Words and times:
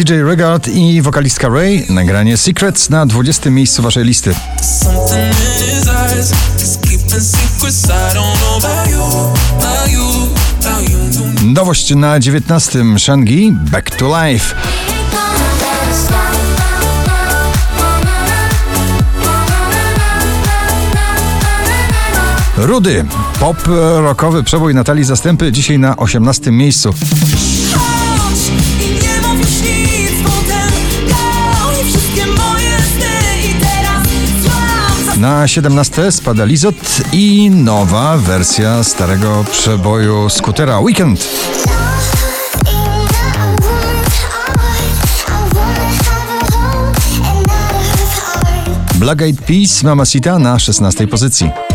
DJ 0.00 0.12
Regard 0.12 0.68
i 0.68 1.02
wokalistka 1.02 1.48
Ray. 1.48 1.86
Nagranie 1.88 2.36
Secrets 2.36 2.90
na 2.90 3.06
20. 3.06 3.50
miejscu 3.50 3.82
waszej 3.82 4.04
listy. 4.04 4.34
Nowość 11.44 11.94
na 11.94 12.20
19. 12.20 12.98
Shangi 12.98 13.52
Back 13.52 13.96
to 13.96 14.22
Life. 14.24 14.54
Rudy. 22.56 23.04
Pop 23.40 23.58
rockowy 23.96 24.42
przebój 24.42 24.74
Natalii 24.74 25.04
Zastępy 25.04 25.52
dzisiaj 25.52 25.78
na 25.78 25.96
18. 25.96 26.50
miejscu. 26.50 26.94
Na 35.20 35.48
17 35.48 36.12
spada 36.12 36.44
Lizot 36.44 37.00
i 37.12 37.50
nowa 37.50 38.16
wersja 38.16 38.84
starego 38.84 39.44
przeboju 39.52 40.30
skutera 40.30 40.80
Weekend. 40.80 41.24
Black 48.94 49.22
Eyed 49.22 49.40
Peas 49.40 49.82
Mamacita 49.82 50.38
na 50.38 50.58
16 50.58 51.06
pozycji. 51.06 51.69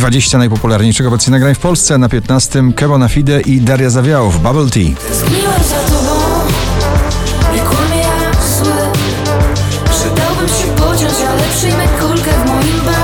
20 0.00 0.38
najpopularniejszych 0.38 1.06
obecnie 1.06 1.30
nagrań 1.30 1.54
w 1.54 1.58
Polsce. 1.58 1.98
Na 1.98 2.08
15 2.08 2.62
Kebona 2.76 3.08
Fide 3.08 3.40
i 3.40 3.60
Daria 3.60 3.90
Zawiałów 3.90 4.42
Bubble 4.42 4.70
Tea. 4.70 4.94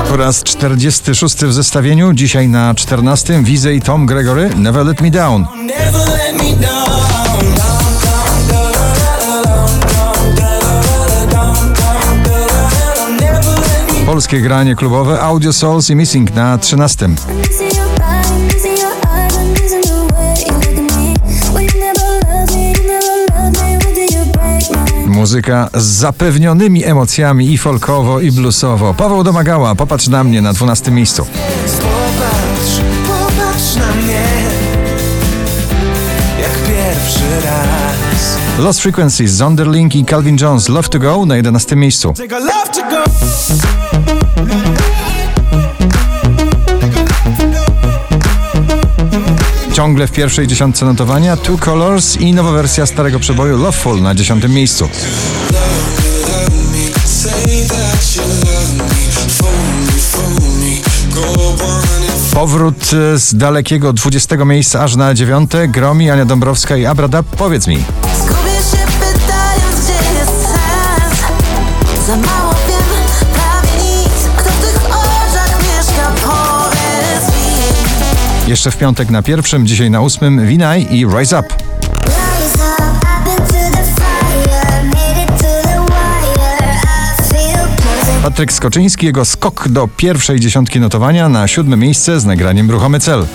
Po 0.09 0.17
raz 0.17 0.43
46 0.43 1.35
w 1.35 1.53
zestawieniu. 1.53 2.13
Dzisiaj 2.13 2.47
na 2.47 2.75
14 2.75 3.43
Wizy 3.43 3.73
i 3.73 3.81
Tom 3.81 4.05
Gregory. 4.05 4.49
Never 4.55 4.85
let 4.85 5.01
me 5.01 5.11
down 5.11 5.45
Polskie 14.17 14.41
granie 14.41 14.75
klubowe 14.75 15.21
Audio 15.21 15.53
Souls 15.53 15.89
i 15.89 15.95
Missing 15.95 16.35
na 16.35 16.57
13. 16.57 17.09
Muzyka 25.05 25.69
z 25.73 25.83
zapewnionymi 25.83 26.85
emocjami 26.85 27.53
i 27.53 27.57
folkowo, 27.57 28.19
i 28.19 28.31
bluesowo. 28.31 28.93
Paweł 28.93 29.23
Domagała, 29.23 29.75
popatrz 29.75 30.07
na 30.07 30.23
mnie 30.23 30.41
na 30.41 30.53
12 30.53 30.91
miejscu. 30.91 31.25
Popatrz, 31.25 32.81
popatrz 33.07 33.75
na 33.75 33.95
mnie 33.95 34.36
pierwszy 36.77 37.45
raz 37.45 38.37
Lost 38.59 38.81
Frequencies, 38.81 39.31
Zonderling 39.31 39.95
i 39.95 40.05
Calvin 40.05 40.37
Jones 40.41 40.69
Love 40.69 40.89
to 40.89 40.99
Go 40.99 41.25
na 41.25 41.35
11 41.35 41.75
miejscu. 41.75 42.13
Love 42.29 42.67
Ciągle 49.73 50.07
w 50.07 50.11
pierwszej 50.11 50.47
dziesiątce 50.47 50.85
notowania 50.85 51.37
Two 51.37 51.57
Colors 51.57 52.17
i 52.17 52.33
nowa 52.33 52.51
wersja 52.51 52.85
starego 52.85 53.19
przeboju 53.19 53.57
Loveful 53.57 54.01
na 54.01 54.15
10 54.15 54.47
miejscu. 54.47 54.89
Say 57.05 57.67
that 57.67 58.15
you 58.15 58.21
love 58.21 58.73
me 58.77 58.85
Phone 59.37 59.85
me, 59.85 59.91
phone 59.91 60.59
me 60.59 60.81
Go 61.15 61.65
on 61.65 61.86
Powrót 62.37 62.91
e, 62.93 63.19
z 63.19 63.35
dalekiego 63.35 63.93
20 63.93 64.35
miejsca 64.45 64.83
aż 64.83 64.95
na 64.95 65.13
9. 65.13 65.51
Gromi, 65.67 66.11
Ania 66.11 66.25
Dąbrowska 66.25 66.77
i 66.77 66.85
Abradab. 66.85 67.25
Powiedz 67.25 67.67
mi. 67.67 67.77
Zgubię 68.17 68.55
się 68.71 68.85
pytając, 68.99 69.85
gdzie 69.85 70.19
jest 70.19 70.31
sens 70.31 71.19
Za 72.07 72.15
mało 72.15 72.53
wiem, 72.67 73.27
prawie 73.33 73.85
nic 73.85 74.37
Kto 74.37 74.49
w 74.49 74.61
tych 74.61 74.85
oczach 74.85 75.59
mieszka, 75.63 76.11
powiedz 76.23 77.27
mi 77.27 78.49
Jeszcze 78.49 78.71
w 78.71 78.77
piątek 78.77 79.09
na 79.09 79.21
pierwszym, 79.21 79.67
dzisiaj 79.67 79.91
na 79.91 80.01
ósmym 80.01 80.47
Winaj 80.47 80.87
i 80.91 81.05
Rise 81.05 81.39
Up. 81.39 81.76
Patryk 88.37 88.53
Skoczyński, 88.53 89.05
jego 89.05 89.25
skok 89.25 89.67
do 89.67 89.87
pierwszej 89.97 90.39
dziesiątki 90.39 90.79
notowania 90.79 91.29
na 91.29 91.47
siódme 91.47 91.77
miejsce 91.77 92.19
z 92.19 92.25
nagraniem 92.25 92.71
Ruchomy 92.71 92.99
Cel. 92.99 93.25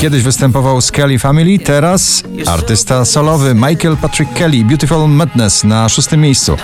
Kiedyś 0.00 0.22
występował 0.22 0.80
z 0.80 0.90
Kelly 0.90 1.18
Family, 1.18 1.58
teraz 1.58 2.22
artysta 2.46 3.04
solowy 3.04 3.54
Michael 3.54 3.96
Patrick 3.96 4.32
Kelly, 4.34 4.64
Beautiful 4.64 5.08
Madness 5.08 5.64
na 5.64 5.88
szóstym 5.88 6.20
miejscu. 6.20 6.56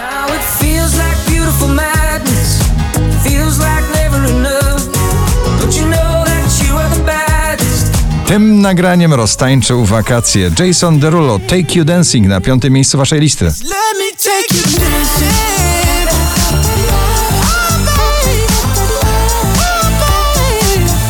Tym 8.27 8.61
nagraniem 8.61 9.15
roztańczył 9.15 9.85
wakacje 9.85 10.51
Jason 10.59 10.99
Derulo, 10.99 11.39
Take 11.39 11.75
You 11.75 11.85
Dancing 11.85 12.27
na 12.27 12.41
piątym 12.41 12.73
miejscu 12.73 12.99
waszej 12.99 13.21
listy. 13.21 13.53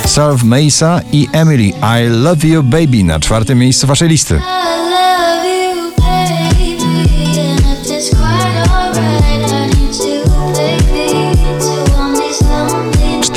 Salve 0.06 0.44
Mesa 0.44 1.00
i 1.12 1.28
Emily, 1.32 1.64
I 1.64 2.08
Love 2.08 2.48
You 2.48 2.62
Baby 2.62 3.04
na 3.04 3.20
czwartym 3.20 3.58
miejscu 3.58 3.86
waszej 3.86 4.08
listy. 4.08 4.40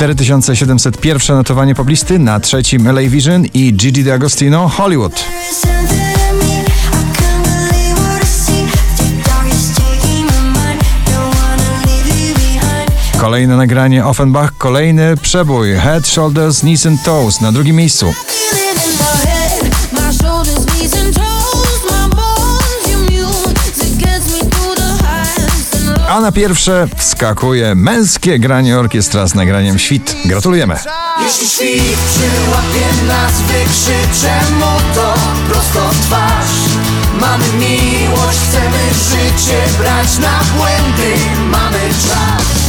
4701 0.00 1.36
notowanie 1.36 1.74
poblisty 1.74 2.18
na 2.18 2.40
trzecim 2.40 2.88
LA 2.88 3.00
Vision 3.00 3.44
i 3.54 3.72
Gigi 3.72 4.04
D'Agostino 4.04 4.68
Hollywood. 4.68 5.24
Kolejne 13.18 13.56
nagranie 13.56 14.06
Offenbach, 14.06 14.52
kolejny 14.58 15.16
przebój 15.16 15.74
Head, 15.74 16.06
Shoulders, 16.06 16.60
Knees 16.60 16.86
and 16.86 17.02
Toes 17.02 17.40
na 17.40 17.52
drugim 17.52 17.76
miejscu. 17.76 18.14
Na 26.20 26.32
pierwsze 26.32 26.88
wskakuje 26.96 27.74
męskie 27.74 28.38
granie 28.38 28.78
orkiestra 28.78 29.26
z 29.26 29.34
nagraniem 29.34 29.78
Świt. 29.78 30.16
Gratulujemy! 30.24 30.74
Jeśli 31.22 31.48
świt 31.48 31.98
przyłapie 32.10 33.06
nas, 33.06 33.32
wykrzyczę 33.40 34.40
mu 34.58 34.94
to 34.94 35.14
prosto 35.48 35.88
w 35.88 36.06
twarz. 36.06 36.80
Mamy 37.20 37.44
miłość, 37.58 38.38
chcemy 38.48 38.78
życie 39.10 39.62
brać 39.78 40.18
na 40.18 40.40
błędy, 40.56 41.14
mamy 41.50 41.88
czas. 42.08 42.59